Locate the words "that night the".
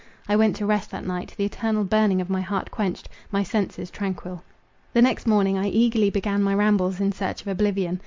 0.89-1.45